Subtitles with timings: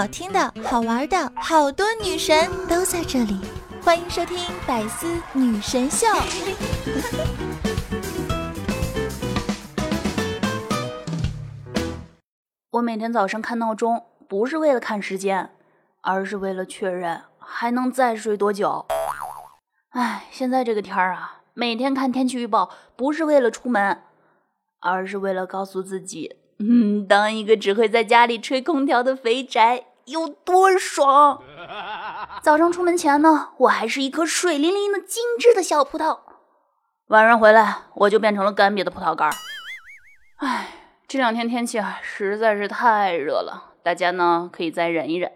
[0.00, 3.38] 好听的、好玩的，好多女神都在这里，
[3.82, 6.06] 欢迎收听《百思女神秀》。
[12.70, 15.50] 我每天早上看闹钟，不是为了看时间，
[16.00, 18.86] 而是为了确认还能再睡多久。
[19.90, 24.00] 哎，现在这个天儿啊，每天看天气预报，不是为了出门，
[24.80, 26.36] 而是为了告诉自己。
[26.62, 31.40] 嗯，当一个只会在家里吹空调的肥宅有多爽！
[32.42, 36.18] 早上出门前呢，我还是一颗水灵灵的精致的小葡萄，
[37.06, 39.30] 晚上回来我就变成了干瘪的葡萄干。
[40.38, 40.68] 唉，
[41.06, 45.30] 这两天天气啊实在是太热了，大家呢可以再忍一忍，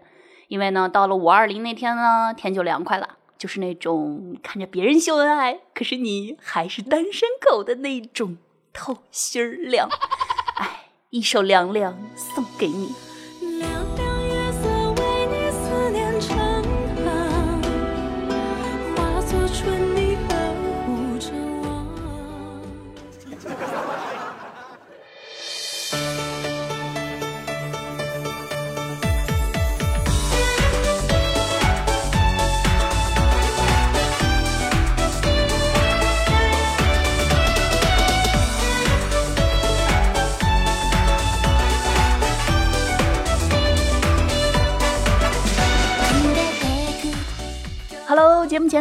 [0.49, 8.37] 因为呢到了五二零那天呢天就凉快了，就是那种看着别人秀恩爱，可是你还是单身狗的那种
[8.73, 9.87] 透心儿凉。
[11.11, 12.93] 一首凉凉送给你。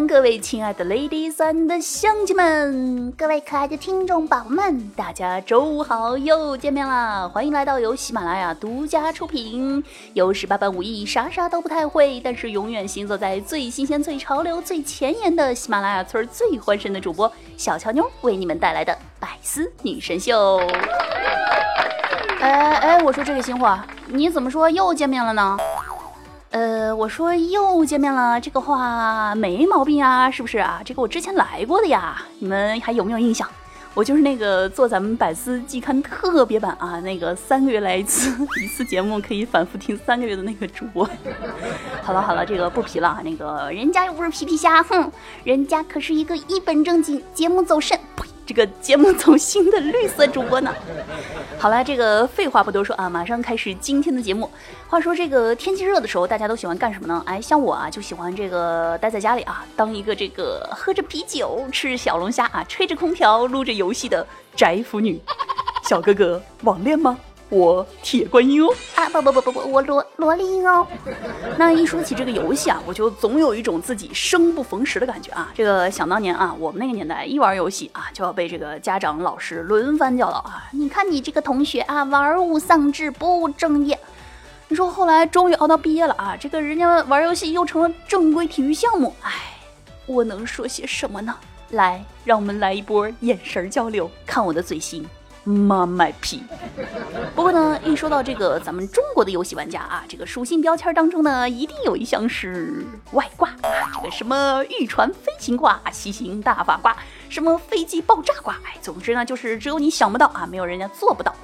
[0.07, 7.29] 各位亲爱的 ladies and 乡亲们，各位可爱的听众宝宝们，大家周五好，又见面啦！
[7.29, 9.83] 欢迎来到由喜马拉雅独家出品，
[10.13, 20.61] 由十八般武艺啥啥都不太会，但是永远行走在最新鲜、最潮流、最前沿的喜马拉雅村最欢声的主播小乔妞为你们带来的百思女神秀。
[22.41, 25.57] 哎哎，我说这个新货，你怎么说又见面了呢？
[26.55, 30.81] 呃，我说又见面了，这个话没毛病啊，是不是啊？
[30.85, 33.49] 这个我之前来过的呀，你们还有没有印象？
[33.93, 38.31] 我就是那个做咱们百思季刊特别版啊，那个三个月来一次，
[38.63, 41.05] 一次节目可以反复听三个月的那个主播。
[42.03, 45.11] 好了好了，这个不皮了，那个人家又不是皮皮虾，哼，
[45.43, 47.99] 人家可是一个一本正经节目走肾。
[48.47, 50.75] 这个节目走心的绿色主播呢？
[51.59, 54.51] 好了，这个废话不多说啊，马上开始今天的节目。
[54.87, 57.23] 话说这个天气热的时候，大家都喜欢干什么呢？
[57.25, 65.21] 哎，像我啊，就喜欢这个待在家里啊，当一个这个喝着啤酒、吃小龙虾啊、吹着空调、撸着游戏的宅腐女。
[65.89, 67.19] 小哥哥，网恋吗？
[67.55, 70.85] 我铁观音哦啊不不不不不我萝萝莉音哦。
[71.57, 75.53] 那一说起这个游戏啊，我就总有一种自己生不逢时的感觉啊。
[75.55, 80.69] 这个想当年啊，我们那个年代一玩游戏啊，就要被这个家长老师轮番教导啊。
[80.73, 83.97] 你看你这个同学啊，玩物丧志，不务正业。
[84.67, 89.31] 你说后来终于熬到毕业了啊，这个人家玩游戏又成了正规体育项目，哎，
[90.07, 91.37] 我能说些什么呢？
[91.71, 95.07] 来，让我们来一波眼神交流，看我的嘴型。
[95.45, 96.43] 妈卖批！
[97.35, 106.97] 不过呢，一说到这个咱们中国的游戏玩家啊，这个属性标签当中呢，一定有一项是外挂啊，这个什么玉船飞行挂、西行大法挂、
[107.29, 111.35] 什么飞机爆炸挂，哎，总之呢，就是只有你想不到啊，没有人家做不到。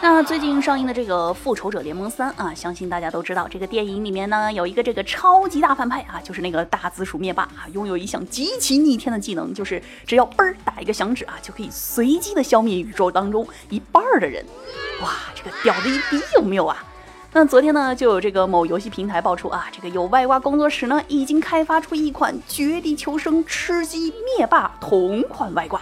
[0.00, 14.44] 那最近上映的这个《复仇者联盟三》啊，相信大家都知道，这个电影里面呢有一个这个超级大反派啊，就是那个大紫薯灭霸啊，拥有一项极其逆天的技能，就是只要嘣儿打一个响指啊，就可以随机的消灭宇宙当中一半的人。
[15.02, 16.84] 哇，这个屌的一逼有没有啊？
[17.32, 25.80] 那昨天呢，就有这个某游戏平台爆出啊，这个有外挂工作室呢已经开发出一款绝地求生吃鸡灭霸同款外挂。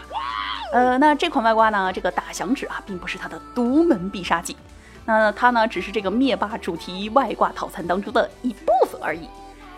[0.72, 1.92] 呃，那这款外挂呢？
[1.92, 4.56] 这个打响指啊，并不是它的独门必杀技，
[5.04, 9.28] 那它呢，只是这个灭霸主题外挂套餐当中的一部分而已。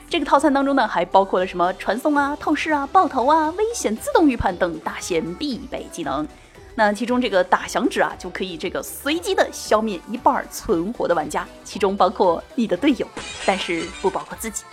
[0.08, 6.26] 这个套餐当中呢，还包括了什么传送啊、透视啊、爆头啊、危险自动预判等大仙必备技能。
[6.74, 13.06] 那其中这个打响指啊，就可以这个随机的消灭一半存活的玩家，其中包括你的队友，
[13.44, 14.64] 但是不包括自己。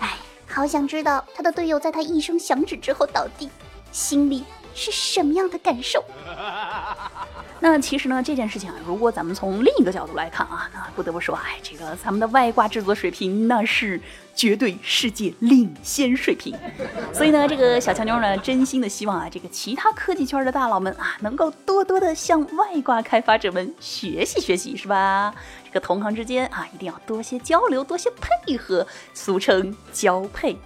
[0.00, 0.16] 哎，
[0.48, 3.50] 好想知道他的队友在他一声响指之后倒地，
[3.90, 4.44] 心里。
[4.74, 6.04] 是什么样的感受？
[7.60, 14.00] 那其实呢，这件事情啊，如果咱们从另一个角度来看啊，那不得不说，哎，这个咱们的外挂制作水平那是
[14.34, 16.58] 绝对世界领先水平。
[17.14, 25.32] 所以呢，这个小强妞呢，真心的希望啊，这个其他科技圈的大佬们啊，能够多多的向外挂开发者们学习学习，是吧？
[25.64, 28.84] 这个同行之间啊，一定要多些交流，多些配合，
[29.14, 30.58] 俗称交配。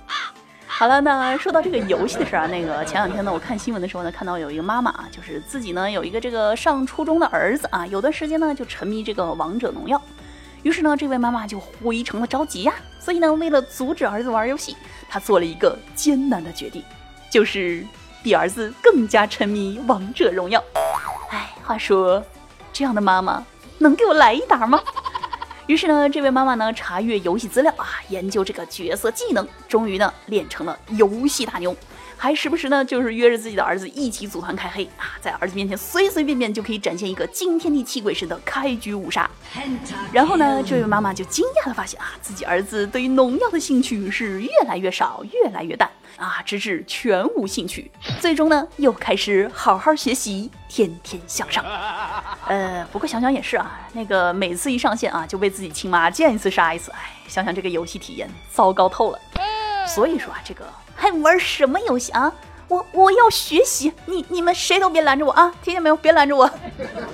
[0.79, 9.99] 好了，那说到这个游戏的事儿啊，那个前两天呢，我看新闻的时候呢，看到有一个妈妈啊，就是自己呢有一个这个上初中的儿子啊，有段时间呢就沉迷这个王者荣耀。
[10.63, 12.75] 于是呢，这位妈妈就非常的着急呀。
[13.01, 14.77] 所以呢，为了阻止儿子玩游戏，
[15.09, 16.85] 她做了一个艰难的决定，
[17.31, 17.83] 就是
[18.23, 20.63] 比儿子更加沉迷王者荣耀。
[21.31, 22.23] 哎，话说，
[22.71, 23.43] 这样的妈妈
[23.79, 24.79] 能给我来一打吗？
[25.67, 31.77] 于是呢，这位妈妈呢查阅游戏资料啊，研究这个角色技能，终于呢练成了游戏大牛。
[32.19, 39.29] 还时不时呢，就是约着自己的儿子一起组团开黑啊，在儿子面前随随便便就可以展现一个惊天地泣鬼神的开局五杀。
[40.13, 47.91] 然后呢，这位妈妈就惊讶的发现啊，自己儿子对于农药的兴趣是越来越少，越来越淡啊，直至全无兴趣。
[48.19, 51.65] 最终呢，又开始好好学习，天天向上。
[52.47, 56.99] 呃，不过想想也是啊，那个每次一上线啊，就被自己亲妈见一次杀一次，哎，
[57.29, 59.19] 想想这个游戏体验糟糕透了。
[59.87, 60.65] 所以说啊，这个。
[61.07, 62.33] 还玩什么游戏啊？
[62.67, 65.55] 我我要学习，你你们谁都别拦着我啊！
[65.63, 65.97] 听见没有？
[65.97, 66.51] 别拦着我。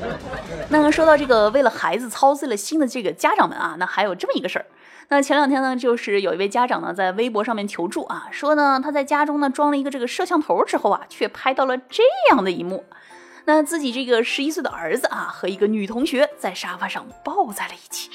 [0.71, 4.65] 那说到这个为了孩子操碎了心的这个家长们啊，那还有这么一个事儿。
[5.09, 12.87] 那前两天呢，就是有一位家长呢在微博上面求助啊，说呢他在家中呢装了一个这个摄像头之后啊，却拍到了这样的一幕。
[13.45, 18.09] 那自己这个十一岁的儿子啊和一个女同学在沙发上抱在了一起。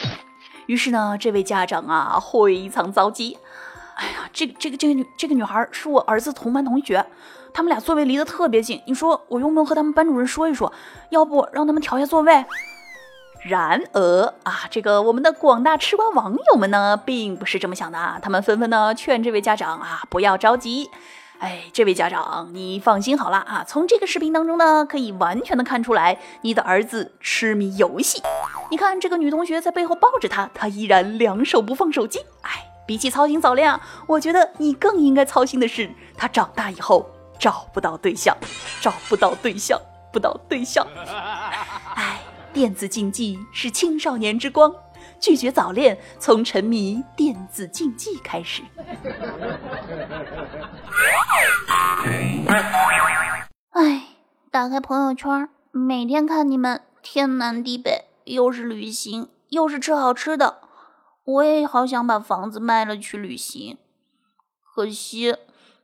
[0.65, 3.38] 于是呢，这位家长啊非常着急。
[3.97, 7.03] 哎呀，这个这个这个女这个女孩是我儿子同班同学，
[7.51, 8.79] 他们俩座位离得特别近。
[8.85, 10.71] 你说我用不用和他们班主任说一说？
[11.09, 12.45] 要不让他们调下座位？
[13.44, 20.91] 然而啊，这个我们的广大吃瓜网友们呢，并不是这么想的啊，他们纷纷呢劝这位家长啊不要着急。
[21.39, 28.21] 哎，这位家长，你放心好了啊，从这个视频当中呢，可以完全的看出来你的儿子痴迷游戏。
[28.69, 32.19] 你看这个女同学在背后抱着他，他依然两手不放手机。
[32.43, 32.66] 哎。
[32.88, 37.07] 比起操心早恋啊，我觉得你更应该操心的是他长大以后
[37.38, 38.36] 找不到对象，
[38.81, 39.80] 找不到对象，
[40.12, 40.88] 不到对象。
[41.95, 42.22] 哎，
[42.54, 44.74] 电子竞技是青少年之光，
[45.19, 48.63] 拒绝早恋从沉迷电子竞技开始。
[53.72, 54.07] 哎，
[54.50, 60.62] 打开朋友圈，每天看你们天南地北，又是旅行，又是吃好吃的。
[61.27, 63.77] 我也好想把房子卖了去旅行，
[64.63, 65.35] 可惜，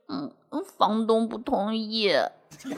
[0.08, 0.32] 嗯，
[0.78, 2.10] 房东不同意。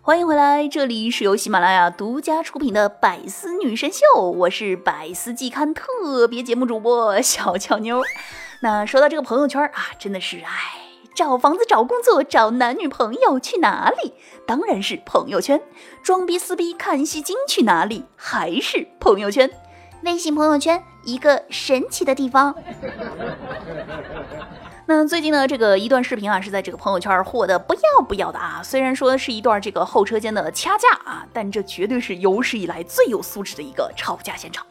[0.00, 8.00] 欢迎回来，这里是由喜马拉雅独家出品的《百思女神秀》，我是百思季刊特别节目主播小俏妞。
[8.60, 10.80] 那说到这个朋友圈啊，真的是哎，
[11.14, 14.14] 找房子、找工作、找男女朋友去哪里？
[14.46, 15.60] 当然是朋友圈。
[16.02, 18.06] 装逼撕逼看戏精去哪里？
[18.16, 19.50] 还是朋友圈。
[20.04, 22.54] 微信朋友圈一个神奇的地方。
[24.86, 28.60] 那最近呢，这个一段视频啊，是在这个朋友圈火的不要不要的啊。
[28.62, 34.62] 虽然说是一段这个后车间的掐架啊，但这绝对是有史以来最有素质的一个吵架现场。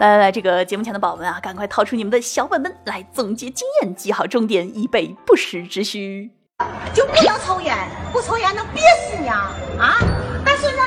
[0.00, 6.30] 来来来，这个节目前的宝宝们啊，赶快掏出你们的小本本来总结经验，记好重点，以备不时之需。
[6.94, 7.76] 就不能抽烟，
[8.10, 9.52] 不抽烟能憋死你啊！
[9.78, 9.98] 啊！
[10.46, 10.78] 大孙子，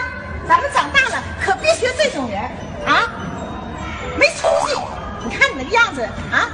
[0.48, 2.42] 咱们长大了可别学这种人
[2.86, 3.07] 啊！
[4.22, 4.78] 没出息！
[5.26, 6.46] 你看你那个样子啊！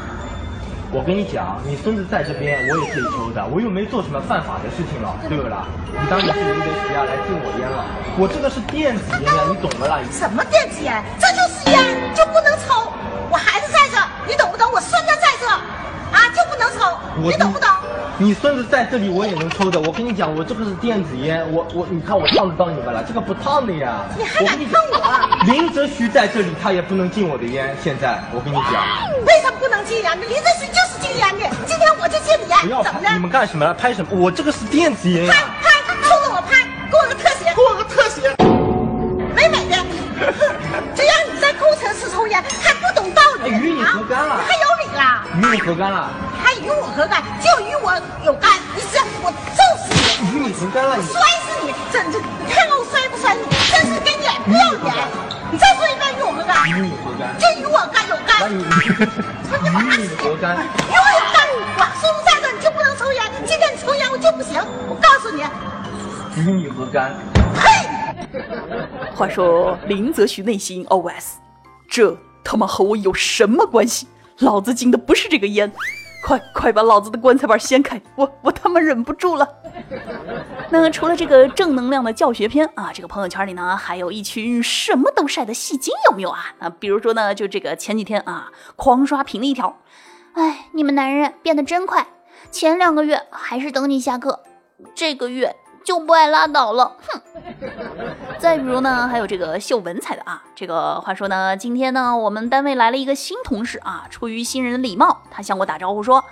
[0.90, 5.68] 我跟你讲，你孙子在这边，我也可以抽的，我又没做什么犯法的事情了，对不啦？
[5.92, 7.84] 你当你是林德徐啊，来禁我烟了？
[8.16, 10.00] 我这个是电子烟呀，你懂的啦。
[10.10, 11.04] 什么电子烟？
[11.20, 11.84] 这就是烟，
[12.16, 12.88] 就不能抽。
[13.28, 14.00] 我孩子在这，
[14.32, 14.72] 你懂不懂？
[14.72, 15.27] 我孙子在
[16.68, 17.70] 能抽，你懂不懂？
[18.20, 19.80] 你孙子在这里，我也能抽的。
[19.80, 24.06] 我跟你讲，我这个是电子烟，我我你看我烫得到你们了，这个不烫的呀。
[24.18, 25.46] 你还敢烫我？
[25.46, 27.76] 林则徐在这里，他也不能禁我的烟。
[27.84, 28.84] 现在我跟你讲，
[29.26, 30.20] 为什么不能禁烟？
[30.22, 32.60] 林则徐就是禁烟的，今天我就禁你烟。
[32.62, 33.10] 不要怎么的？
[33.14, 33.72] 你们干什么？
[33.76, 34.10] 拍什么？
[34.12, 35.28] 我这个是电子烟。
[35.28, 38.36] 拍拍，冲着我拍，给我个特写，给我个特写，
[39.36, 39.78] 美美的。
[40.96, 44.38] 只要你在公城室抽烟，还不懂道理与你何干了？
[44.38, 45.24] 还有理了？
[45.36, 46.10] 与你何干了？
[46.98, 47.22] 何干？
[47.38, 47.94] 就与我
[48.26, 48.58] 有干！
[48.76, 50.34] 你这我揍死你！
[50.34, 50.98] 与你何干了？
[50.98, 51.72] 你摔死你！
[51.94, 53.46] 真是，你看看我摔不摔你？
[53.70, 55.06] 真是给脸不要脸！
[55.52, 56.68] 你再说一遍与我何干？
[56.68, 57.38] 与你何干？
[57.38, 58.50] 就与我干有干！
[58.50, 60.58] 与你何干？
[60.58, 61.46] 与我有干！
[61.78, 63.22] 我叔叔在这，你就不能抽烟。
[63.46, 64.60] 今天你抽烟，我就不行。
[64.90, 65.44] 我告诉你，
[66.42, 67.14] 与你何干？
[67.54, 67.62] 呸！
[69.14, 71.36] 话说林则徐内心 OS：
[71.88, 74.08] 这他妈和我有什么关系？
[74.40, 75.72] 老子禁的不是这个烟，
[76.28, 78.02] 快快把老子的棺材板掀开！
[78.18, 79.48] 我我他妈忍不住了。
[80.70, 86.54] 那除了这个正能量的教学片啊，这个朋友圈里呢，还有一群什么都晒的戏精，有没有啊？
[86.60, 89.78] 那比如说呢，就这个前几天啊，狂刷屏了一条，
[90.34, 92.06] 哎，你们男人变得真快，
[92.52, 94.44] 前两个月还是等你下课，
[94.94, 95.56] 这个月
[95.88, 97.22] 就不爱拉倒了，哼。
[98.38, 100.44] 再比如呢，还有这个秀文采的啊。
[100.54, 106.26] 这个话说呢，今天呢，我们单位来了一个新同事啊，出于新人的礼貌，他向我打招呼说：“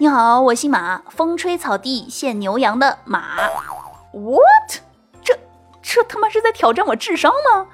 [0.00, 3.36] 你好，我姓马，风吹草低见牛羊的马。
[4.14, 4.80] ”What？
[5.22, 5.38] 这
[5.82, 7.66] 这他妈是在挑战我智商吗？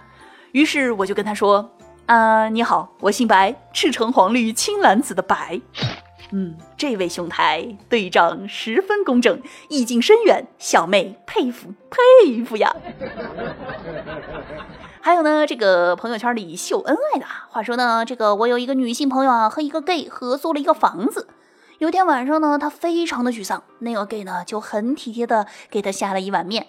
[0.51, 1.71] 于是我就跟他说
[2.07, 5.61] ：“啊，你好，我姓白，赤橙黄绿青蓝紫的白。”
[6.35, 12.75] 嗯，这位兄台对仗十分工整，意境深远，小妹佩服佩服呀。
[15.03, 17.47] 还有呢，这个朋友圈里秀恩爱的啊。
[17.51, 21.29] 话说呢，这个我有一个女性朋友啊，和一个 gay 合租了一个房子。
[21.79, 26.69] 有天晚上呢，她非常的沮丧，那个 gay 呢就很体贴的给她下了一碗面。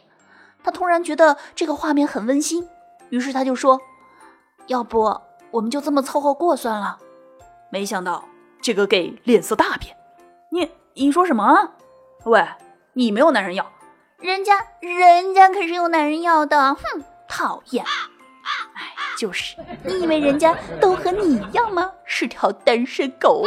[0.63, 2.67] 她突然觉得这个画面很温馨，
[3.09, 3.79] 于是她就说
[4.67, 6.97] ：“要不我们就这么凑合过算了。”
[7.71, 8.25] 没想到。
[8.63, 9.93] 这个 gay 脸色大变，
[10.49, 11.73] 你你说什么？
[12.23, 12.41] 喂，
[12.93, 13.69] 你没有男人要？
[14.19, 17.83] 人家人家可是有男人要的，哼，讨厌！
[17.83, 21.91] 哎，就是，你以为人家都和你一样吗？
[22.05, 23.43] 是条单身狗。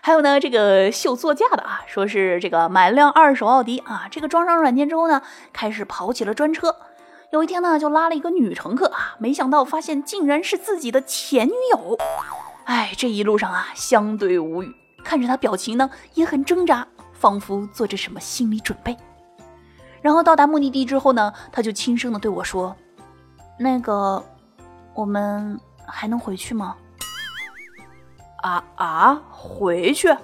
[0.00, 5.22] 还有呢，这个秀座驾的啊，说是这个买了辆二手奥迪啊，这个装上软件之后呢，
[5.52, 6.76] 开始跑起了专车。
[7.30, 11.98] 有一天呢，就拉了一个女乘客啊，没想到发现竟然是自己的前女友。
[12.64, 18.96] 哎，这一路上啊，相对无语，看着他表情呢，也很挣扎，仿佛做着什么心理准备。
[20.00, 22.74] 然后到达目的地之后呢，他就轻声的对我说
[23.58, 24.22] ：“那个，
[24.94, 26.76] 我们还能回去吗？”
[28.42, 30.14] 啊啊，回去？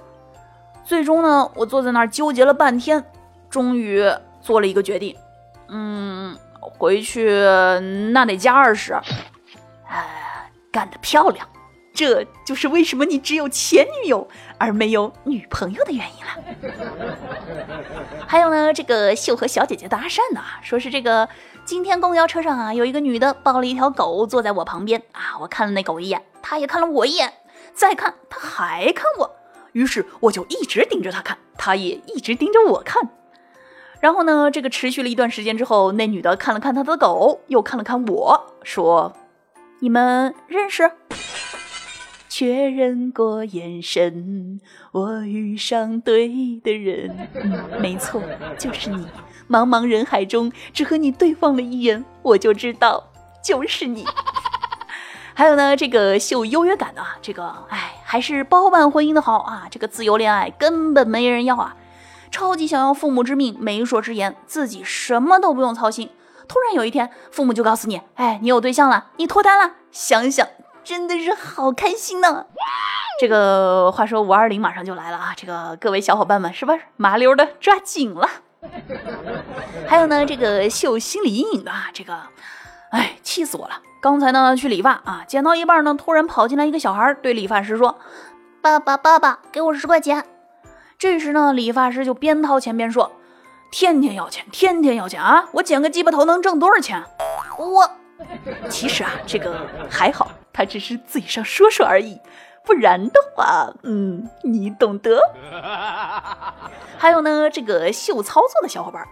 [0.85, 3.05] 最终呢，我坐在那儿纠结了半天，
[3.49, 4.05] 终于
[4.41, 5.17] 做了一个决定。
[5.69, 7.31] 嗯，回去
[8.13, 8.95] 那得加二十。
[9.87, 11.47] 哎，干得漂亮！
[11.99, 16.31] 这就是为什么你只有前女友而没有女朋友的原因了。
[18.25, 21.29] 还有呢，这个秀和小姐姐搭讪呢，说是这个
[21.65, 27.33] 今天公交车上啊，有一个女的抱了一条狗坐在我旁边啊，我看了那狗一眼，她也看了我一眼，
[27.75, 29.35] 再看她还看我，
[29.73, 33.11] 于是我就一直盯着她看，她也一直盯着我看。
[33.99, 39.13] 然后呢，这个持续了一段时间之后，那女的看了看她的狗，又看了看我说
[39.83, 40.93] ：“你们认识？”
[42.39, 44.61] 确认过眼神，
[44.93, 46.29] 我遇上对
[46.63, 47.29] 的人。
[47.35, 48.23] 嗯， 没错，
[48.57, 49.09] 就是你。
[49.51, 53.11] 茫茫人海中，只和你对望了一眼，我就知道
[53.43, 54.07] 就是你。
[55.35, 59.67] 还有呢，这个秀优越感的啊，这个哎，还是包办婚姻的好啊。
[59.69, 61.75] 这个自由恋爱根本没人要啊，
[62.31, 66.09] 超级想要父母之命、媒妁之言，自己什么都不用操心。
[66.47, 69.75] 突然有一天，父母就告诉你，哎，你有对象了，你脱单了。
[69.91, 70.47] 想想。
[70.85, 72.47] 真的是好开心呢！
[73.21, 78.29] 这个话说五二零马上就来了啊，这个各位小伙伴们是不是麻溜的抓紧了？
[79.87, 82.17] 还有呢，这个秀心理阴影的啊，这个，
[82.91, 83.81] 哎，气死我了！
[84.01, 87.99] 刚才呢去理发啊，剪到一半呢，突然跑进来一个小孩，对理发师说
[88.63, 90.25] ：“爸爸，爸爸，给我十块钱。”
[90.99, 93.13] 这时呢，理发师就边掏钱边说
[93.71, 95.49] ：“天天要钱，天天要钱啊！
[95.53, 97.03] 我剪个鸡巴头能挣多少钱？
[97.59, 97.91] 我
[98.69, 102.21] 其实啊，这个还好。”他只是嘴上说说而已，
[102.65, 105.21] 不然的话，嗯，你懂得。
[106.99, 109.07] 还有呢，这个秀操作的小伙伴，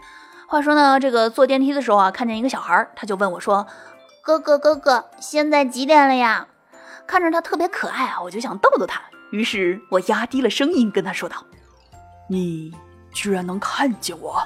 [0.49, 3.65] 话说呢，这个坐电梯的时候啊，看见一个小孩，他就问我说
[4.23, 6.49] ：“哥哥哥哥，现在几点了呀？”
[7.07, 9.01] 看着他特别可爱啊，我就想逗逗他，
[9.31, 11.37] 于是我压低了声音跟他说道
[12.29, 12.75] ：“你
[13.15, 14.43] 居然能看见我？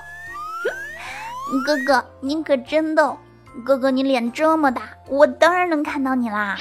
[1.64, 3.16] 哥哥，你可真逗。
[3.64, 6.58] 哥哥，你脸这么大，我当然能看到你啦。”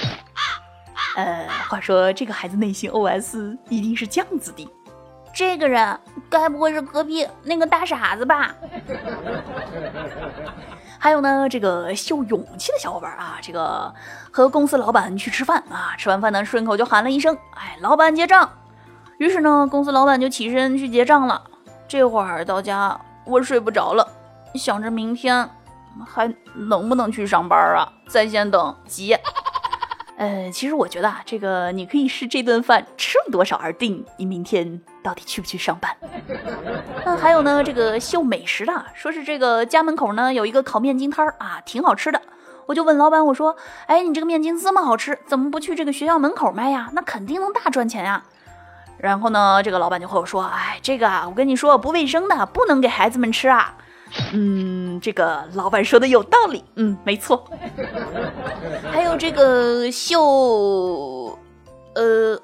[1.24, 4.68] 呃，话说这个孩子内心 OS 一定是这样子的：
[5.34, 5.98] 这个人
[6.28, 8.54] 该不会是隔壁那个大傻子吧？
[10.98, 13.92] 还有呢，这个秀勇气的小伙伴啊，这个
[14.30, 18.48] 和公司老板去吃饭啊，吃完饭呢，顺口就喊了一声：“哎，老板结账。”
[19.16, 21.42] 于是呢，公司老板就起身去结账了。
[21.88, 24.06] 这会儿到家，我睡不着了，
[24.54, 25.48] 想着明天
[26.06, 27.90] 还能不能去上班啊？
[28.06, 29.16] 在线等急。
[30.20, 35.96] 呃，其实我觉得啊，这个你可以视这顿饭吃了多少而定你明天到底去不去上班。
[37.06, 42.20] 那还有呢，这个秀美食的，说是这个家门口呢有一个烤面筋摊儿啊，挺好吃的。
[42.66, 46.90] 我就问老板，我说，哎，你这个面筋这么好吃，怎么不去这个学校门口卖呀？
[46.92, 48.22] 那肯定能大赚钱呀。
[48.98, 53.74] 然后呢，这个老板就和我说，哎，这个啊，我跟你说不卫生的，不能给孩子们吃啊。
[54.32, 56.64] 嗯，这个老板说的有道理。
[56.76, 57.48] 嗯，没错。
[58.90, 61.38] 还有这个秀，
[61.94, 62.40] 呃，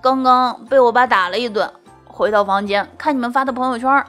[0.00, 1.70] 刚刚被我爸打了一顿，
[2.04, 4.04] 回到房间看你们发的朋友圈，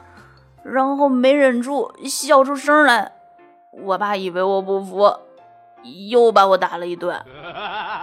[0.63, 3.11] 然后没忍住笑出声来。
[3.71, 5.11] 我爸以为我不服，
[6.09, 7.15] 又把我打了一顿。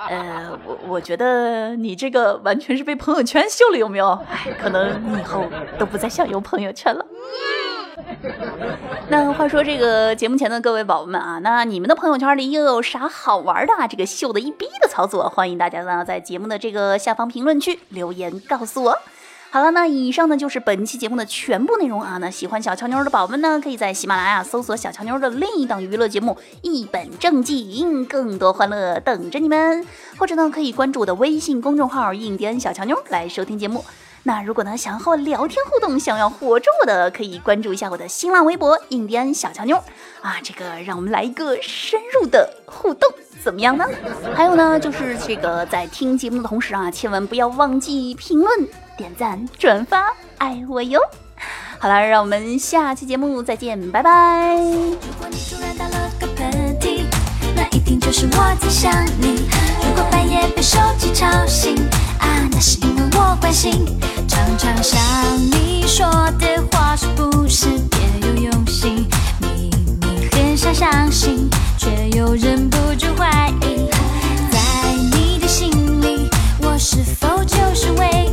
[0.08, 4.08] 呃，我我觉得你这个完全是被朋友圈秀了，有没有？
[4.30, 5.44] 哎，可能你以后
[5.78, 7.04] 都不再想用朋友圈了。
[9.10, 13.86] 那话说，这个节目前的各位宝宝们啊，那你们的朋友圈里又有啥好玩的啊？
[13.86, 18.98] 这个秀的一逼的操作，欢迎大家呢在节目的这个下方评论区留言告诉我。
[19.50, 22.18] 好了，那以上呢就是本期节目的全部内容啊。
[22.18, 29.86] 那喜欢小乔妞的宝宝们呢，可以在喜马拉雅搜索小乔妞的另一档娱乐节目《一本正经》，更多欢乐等着你们。
[30.18, 33.82] 或者呢，可以关注我的微信公众号“印第安小乔妞”来收听节目。
[34.28, 39.82] 那如果呢想要和我聊天互动，想要活捉我的，可以关注一下我的新浪微博“印第安小乔妞”
[40.20, 40.36] 啊。
[40.42, 43.10] 这个让我们来一个深入的互动，
[43.42, 43.86] 怎么样呢？
[44.34, 48.68] 还有呢，就是这个在听节目的同时啊，千万不要忘记评论。
[48.98, 51.00] 点赞、转发，爱我哟！
[51.78, 54.56] 好了，让我们下期节目再见，拜拜。
[54.58, 57.06] 如果你突然打了个喷嚏，
[57.56, 58.92] 那一定就是我在想
[59.22, 59.67] 你。
[59.88, 61.74] 如果半夜被手机吵醒，
[62.18, 63.86] 啊，那是因为我关心。
[64.28, 65.00] 常常想
[65.50, 66.06] 你说
[66.38, 69.06] 的话是不是别有用心？
[69.40, 69.70] 明
[70.02, 73.88] 明很想相信，却又忍不住怀疑，
[74.50, 74.58] 在
[75.10, 75.70] 你的心
[76.02, 76.28] 里，
[76.60, 78.27] 我是否就是唯一？